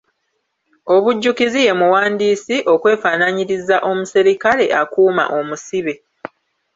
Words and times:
Obujjukiziye 0.95 1.71
muwandiisi, 1.79 2.55
okwefaanaanyiriza 2.73 3.77
omuserikale 3.89 4.65
akuuma 4.81 5.23
omusibe. 5.37 5.93